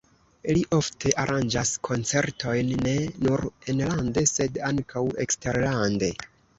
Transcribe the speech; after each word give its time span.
Li 0.57 0.61
ofte 0.77 1.11
aranĝas 1.23 1.73
koncertojn 1.89 2.73
ne 2.87 2.97
nur 3.29 3.47
enlande, 3.77 4.27
sed 4.35 4.63
ankaŭ 4.75 5.09
eksterlande. 5.29 6.15